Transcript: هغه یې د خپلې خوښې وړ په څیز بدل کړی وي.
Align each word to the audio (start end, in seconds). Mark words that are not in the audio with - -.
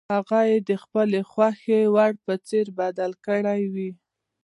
هغه 0.13 0.39
یې 0.49 0.57
د 0.69 0.71
خپلې 0.83 1.19
خوښې 1.31 1.79
وړ 1.93 2.11
په 2.25 2.33
څیز 2.47 2.67
بدل 2.79 3.11
کړی 3.25 3.61
وي. 3.73 3.91